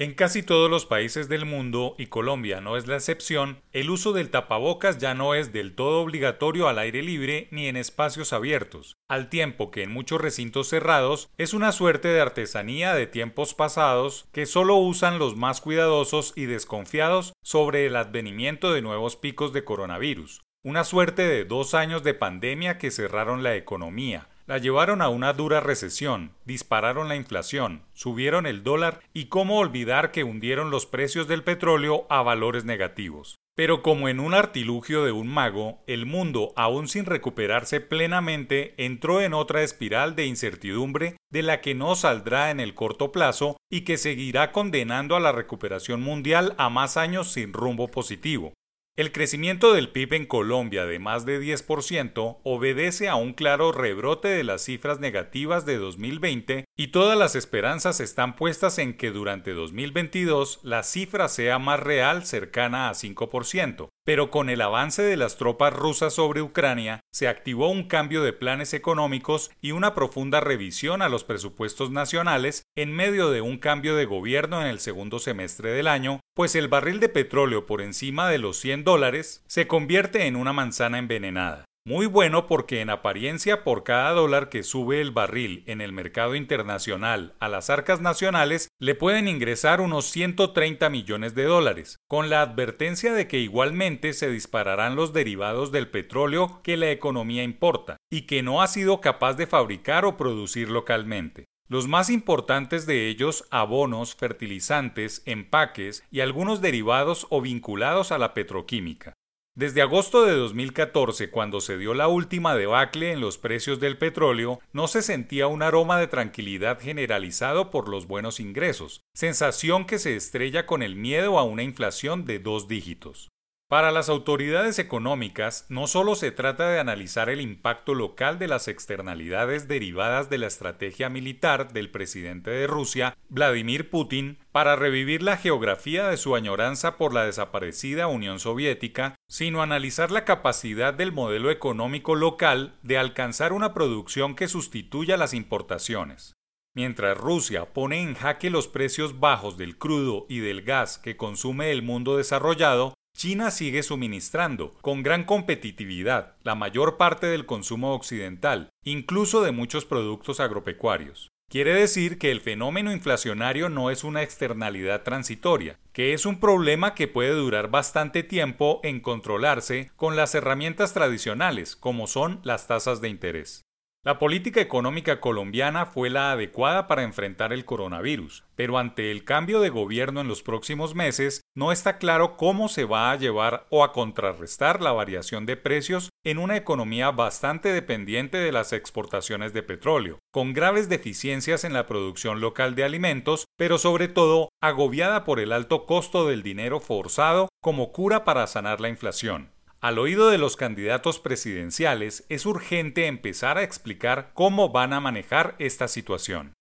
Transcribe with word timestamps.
En 0.00 0.14
casi 0.14 0.42
todos 0.42 0.70
los 0.70 0.86
países 0.86 1.28
del 1.28 1.44
mundo, 1.44 1.94
y 1.98 2.06
Colombia 2.06 2.62
no 2.62 2.78
es 2.78 2.86
la 2.86 2.94
excepción, 2.94 3.60
el 3.72 3.90
uso 3.90 4.14
del 4.14 4.30
tapabocas 4.30 4.96
ya 4.96 5.12
no 5.12 5.34
es 5.34 5.52
del 5.52 5.74
todo 5.74 6.00
obligatorio 6.00 6.68
al 6.68 6.78
aire 6.78 7.02
libre 7.02 7.48
ni 7.50 7.66
en 7.66 7.76
espacios 7.76 8.32
abiertos, 8.32 8.96
al 9.10 9.28
tiempo 9.28 9.70
que 9.70 9.82
en 9.82 9.92
muchos 9.92 10.18
recintos 10.18 10.68
cerrados 10.68 11.28
es 11.36 11.52
una 11.52 11.70
suerte 11.70 12.08
de 12.08 12.22
artesanía 12.22 12.94
de 12.94 13.08
tiempos 13.08 13.52
pasados 13.52 14.26
que 14.32 14.46
solo 14.46 14.76
usan 14.76 15.18
los 15.18 15.36
más 15.36 15.60
cuidadosos 15.60 16.32
y 16.34 16.46
desconfiados 16.46 17.34
sobre 17.42 17.84
el 17.84 17.94
advenimiento 17.94 18.72
de 18.72 18.80
nuevos 18.80 19.16
picos 19.16 19.52
de 19.52 19.64
coronavirus, 19.64 20.40
una 20.64 20.84
suerte 20.84 21.28
de 21.28 21.44
dos 21.44 21.74
años 21.74 22.02
de 22.04 22.14
pandemia 22.14 22.78
que 22.78 22.90
cerraron 22.90 23.42
la 23.42 23.54
economía, 23.54 24.28
la 24.50 24.58
llevaron 24.58 25.00
a 25.00 25.08
una 25.08 25.32
dura 25.32 25.60
recesión, 25.60 26.32
dispararon 26.44 27.08
la 27.08 27.14
inflación, 27.14 27.82
subieron 27.94 28.46
el 28.46 28.64
dólar 28.64 28.98
y 29.14 29.26
cómo 29.26 29.58
olvidar 29.58 30.10
que 30.10 30.24
hundieron 30.24 30.72
los 30.72 30.86
precios 30.86 31.28
del 31.28 31.44
petróleo 31.44 32.04
a 32.10 32.22
valores 32.22 32.64
negativos. 32.64 33.36
Pero 33.54 33.80
como 33.80 34.08
en 34.08 34.18
un 34.18 34.34
artilugio 34.34 35.04
de 35.04 35.12
un 35.12 35.28
mago, 35.28 35.84
el 35.86 36.04
mundo, 36.04 36.52
aún 36.56 36.88
sin 36.88 37.06
recuperarse 37.06 37.80
plenamente, 37.80 38.74
entró 38.76 39.20
en 39.20 39.34
otra 39.34 39.62
espiral 39.62 40.16
de 40.16 40.26
incertidumbre 40.26 41.16
de 41.30 41.44
la 41.44 41.60
que 41.60 41.76
no 41.76 41.94
saldrá 41.94 42.50
en 42.50 42.58
el 42.58 42.74
corto 42.74 43.12
plazo 43.12 43.56
y 43.70 43.82
que 43.82 43.98
seguirá 43.98 44.50
condenando 44.50 45.14
a 45.14 45.20
la 45.20 45.30
recuperación 45.30 46.02
mundial 46.02 46.56
a 46.58 46.70
más 46.70 46.96
años 46.96 47.32
sin 47.32 47.52
rumbo 47.52 47.86
positivo. 47.86 48.52
El 48.96 49.12
crecimiento 49.12 49.72
del 49.72 49.90
PIB 49.90 50.14
en 50.14 50.26
Colombia 50.26 50.84
de 50.84 50.98
más 50.98 51.24
de 51.24 51.40
10% 51.40 52.38
obedece 52.42 53.08
a 53.08 53.14
un 53.14 53.32
claro 53.32 53.70
rebrote 53.70 54.28
de 54.28 54.44
las 54.44 54.62
cifras 54.62 54.98
negativas 54.98 55.64
de 55.64 55.76
2020 55.76 56.64
y 56.76 56.88
todas 56.88 57.18
las 57.18 57.36
esperanzas 57.36 58.00
están 58.00 58.36
puestas 58.36 58.78
en 58.78 58.96
que 58.96 59.10
durante 59.10 59.52
2022 59.52 60.60
la 60.62 60.82
cifra 60.82 61.28
sea 61.28 61.58
más 61.58 61.78
real 61.78 62.24
cercana 62.24 62.88
a 62.88 62.94
5%, 62.94 63.88
pero 64.04 64.30
con 64.30 64.48
el 64.48 64.62
avance 64.62 65.02
de 65.02 65.16
las 65.16 65.36
tropas 65.36 65.74
rusas 65.74 66.14
sobre 66.14 66.42
Ucrania 66.42 67.00
se 67.12 67.28
activó 67.28 67.68
un 67.68 67.84
cambio 67.84 68.22
de 68.22 68.32
planes 68.32 68.72
económicos 68.72 69.50
y 69.60 69.72
una 69.72 69.94
profunda 69.94 70.40
revisión 70.40 71.02
a 71.02 71.08
los 71.08 71.24
presupuestos 71.24 71.90
nacionales 71.90 72.62
en 72.76 72.92
medio 72.92 73.30
de 73.30 73.40
un 73.40 73.58
cambio 73.58 73.94
de 73.94 74.06
gobierno 74.06 74.60
en 74.60 74.66
el 74.66 74.80
segundo 74.80 75.18
semestre 75.18 75.72
del 75.72 75.86
año, 75.86 76.20
pues 76.34 76.54
el 76.54 76.68
barril 76.68 76.98
de 76.98 77.08
petróleo 77.08 77.66
por 77.66 77.82
encima 77.82 78.28
de 78.28 78.38
los 78.38 78.56
100 78.56 78.84
dólares 78.84 79.44
se 79.46 79.66
convierte 79.66 80.26
en 80.26 80.36
una 80.36 80.52
manzana 80.52 80.98
envenenada. 80.98 81.64
Muy 81.86 82.04
bueno 82.04 82.46
porque 82.46 82.82
en 82.82 82.90
apariencia 82.90 83.64
por 83.64 83.84
cada 83.84 84.10
dólar 84.12 84.50
que 84.50 84.62
sube 84.62 85.00
el 85.00 85.12
barril 85.12 85.64
en 85.66 85.80
el 85.80 85.92
mercado 85.92 86.34
internacional 86.34 87.34
a 87.40 87.48
las 87.48 87.70
arcas 87.70 88.02
nacionales 88.02 88.68
le 88.78 88.94
pueden 88.94 89.28
ingresar 89.28 89.80
unos 89.80 90.04
130 90.04 90.90
millones 90.90 91.34
de 91.34 91.44
dólares, 91.44 91.96
con 92.06 92.28
la 92.28 92.42
advertencia 92.42 93.14
de 93.14 93.26
que 93.26 93.38
igualmente 93.38 94.12
se 94.12 94.30
dispararán 94.30 94.94
los 94.94 95.14
derivados 95.14 95.72
del 95.72 95.88
petróleo 95.88 96.60
que 96.62 96.76
la 96.76 96.90
economía 96.90 97.44
importa 97.44 97.96
y 98.10 98.22
que 98.22 98.42
no 98.42 98.60
ha 98.60 98.66
sido 98.66 99.00
capaz 99.00 99.34
de 99.34 99.46
fabricar 99.46 100.04
o 100.04 100.18
producir 100.18 100.68
localmente. 100.68 101.46
Los 101.66 101.88
más 101.88 102.10
importantes 102.10 102.84
de 102.84 103.08
ellos 103.08 103.46
abonos, 103.50 104.16
fertilizantes, 104.16 105.22
empaques 105.24 106.04
y 106.10 106.20
algunos 106.20 106.60
derivados 106.60 107.26
o 107.30 107.40
vinculados 107.40 108.12
a 108.12 108.18
la 108.18 108.34
petroquímica. 108.34 109.14
Desde 109.56 109.82
agosto 109.82 110.24
de 110.24 110.34
2014, 110.34 111.30
cuando 111.30 111.60
se 111.60 111.76
dio 111.76 111.92
la 111.92 112.06
última 112.06 112.54
debacle 112.54 113.10
en 113.10 113.20
los 113.20 113.36
precios 113.36 113.80
del 113.80 113.98
petróleo, 113.98 114.60
no 114.72 114.86
se 114.86 115.02
sentía 115.02 115.48
un 115.48 115.62
aroma 115.62 115.98
de 115.98 116.06
tranquilidad 116.06 116.78
generalizado 116.80 117.68
por 117.68 117.88
los 117.88 118.06
buenos 118.06 118.38
ingresos, 118.38 119.00
sensación 119.12 119.86
que 119.86 119.98
se 119.98 120.14
estrella 120.14 120.66
con 120.66 120.84
el 120.84 120.94
miedo 120.94 121.36
a 121.36 121.42
una 121.42 121.64
inflación 121.64 122.24
de 122.24 122.38
dos 122.38 122.68
dígitos. 122.68 123.28
Para 123.70 123.92
las 123.92 124.08
autoridades 124.08 124.80
económicas, 124.80 125.64
no 125.68 125.86
solo 125.86 126.16
se 126.16 126.32
trata 126.32 126.68
de 126.68 126.80
analizar 126.80 127.30
el 127.30 127.40
impacto 127.40 127.94
local 127.94 128.36
de 128.40 128.48
las 128.48 128.66
externalidades 128.66 129.68
derivadas 129.68 130.28
de 130.28 130.38
la 130.38 130.48
estrategia 130.48 131.08
militar 131.08 131.72
del 131.72 131.88
presidente 131.88 132.50
de 132.50 132.66
Rusia, 132.66 133.16
Vladimir 133.28 133.88
Putin, 133.88 134.38
para 134.50 134.74
revivir 134.74 135.22
la 135.22 135.36
geografía 135.36 136.08
de 136.08 136.16
su 136.16 136.34
añoranza 136.34 136.96
por 136.96 137.14
la 137.14 137.24
desaparecida 137.24 138.08
Unión 138.08 138.40
Soviética, 138.40 139.14
sino 139.28 139.62
analizar 139.62 140.10
la 140.10 140.24
capacidad 140.24 140.92
del 140.92 141.12
modelo 141.12 141.52
económico 141.52 142.16
local 142.16 142.74
de 142.82 142.98
alcanzar 142.98 143.52
una 143.52 143.72
producción 143.72 144.34
que 144.34 144.48
sustituya 144.48 145.16
las 145.16 145.32
importaciones. 145.32 146.34
Mientras 146.74 147.16
Rusia 147.16 147.72
pone 147.72 148.02
en 148.02 148.14
jaque 148.14 148.50
los 148.50 148.66
precios 148.66 149.20
bajos 149.20 149.56
del 149.56 149.78
crudo 149.78 150.26
y 150.28 150.40
del 150.40 150.62
gas 150.62 150.98
que 150.98 151.16
consume 151.16 151.70
el 151.70 151.82
mundo 151.82 152.16
desarrollado, 152.16 152.94
China 153.16 153.50
sigue 153.50 153.82
suministrando, 153.82 154.72
con 154.80 155.02
gran 155.02 155.24
competitividad, 155.24 156.36
la 156.42 156.54
mayor 156.54 156.96
parte 156.96 157.26
del 157.26 157.46
consumo 157.46 157.94
occidental, 157.94 158.70
incluso 158.84 159.42
de 159.42 159.52
muchos 159.52 159.84
productos 159.84 160.40
agropecuarios. 160.40 161.28
Quiere 161.50 161.74
decir 161.74 162.18
que 162.18 162.30
el 162.30 162.40
fenómeno 162.40 162.92
inflacionario 162.92 163.68
no 163.68 163.90
es 163.90 164.04
una 164.04 164.22
externalidad 164.22 165.02
transitoria, 165.02 165.80
que 165.92 166.12
es 166.12 166.24
un 166.24 166.38
problema 166.38 166.94
que 166.94 167.08
puede 167.08 167.32
durar 167.32 167.70
bastante 167.70 168.22
tiempo 168.22 168.80
en 168.84 169.00
controlarse 169.00 169.90
con 169.96 170.14
las 170.14 170.36
herramientas 170.36 170.94
tradicionales, 170.94 171.74
como 171.74 172.06
son 172.06 172.40
las 172.44 172.68
tasas 172.68 173.00
de 173.00 173.08
interés. 173.08 173.64
La 174.02 174.18
política 174.18 174.62
económica 174.62 175.20
colombiana 175.20 175.84
fue 175.84 176.08
la 176.08 176.32
adecuada 176.32 176.86
para 176.86 177.02
enfrentar 177.02 177.52
el 177.52 177.66
coronavirus, 177.66 178.44
pero 178.56 178.78
ante 178.78 179.10
el 179.10 179.24
cambio 179.24 179.60
de 179.60 179.68
gobierno 179.68 180.22
en 180.22 180.28
los 180.28 180.42
próximos 180.42 180.94
meses 180.94 181.42
no 181.54 181.70
está 181.70 181.98
claro 181.98 182.38
cómo 182.38 182.70
se 182.70 182.86
va 182.86 183.10
a 183.10 183.16
llevar 183.16 183.66
o 183.68 183.84
a 183.84 183.92
contrarrestar 183.92 184.80
la 184.80 184.92
variación 184.92 185.44
de 185.44 185.58
precios 185.58 186.08
en 186.24 186.38
una 186.38 186.56
economía 186.56 187.10
bastante 187.10 187.74
dependiente 187.74 188.38
de 188.38 188.52
las 188.52 188.72
exportaciones 188.72 189.52
de 189.52 189.62
petróleo, 189.62 190.18
con 190.32 190.54
graves 190.54 190.88
deficiencias 190.88 191.64
en 191.64 191.74
la 191.74 191.84
producción 191.84 192.40
local 192.40 192.74
de 192.74 192.84
alimentos, 192.84 193.44
pero 193.58 193.76
sobre 193.76 194.08
todo 194.08 194.48
agobiada 194.62 195.24
por 195.24 195.40
el 195.40 195.52
alto 195.52 195.84
costo 195.84 196.26
del 196.26 196.42
dinero 196.42 196.80
forzado 196.80 197.50
como 197.60 197.92
cura 197.92 198.24
para 198.24 198.46
sanar 198.46 198.80
la 198.80 198.88
inflación. 198.88 199.50
Al 199.82 199.98
oído 199.98 200.28
de 200.28 200.36
los 200.36 200.56
candidatos 200.56 201.20
presidenciales 201.20 202.26
es 202.28 202.44
urgente 202.44 203.06
empezar 203.06 203.56
a 203.56 203.62
explicar 203.62 204.30
cómo 204.34 204.68
van 204.68 204.92
a 204.92 205.00
manejar 205.00 205.56
esta 205.58 205.88
situación. 205.88 206.52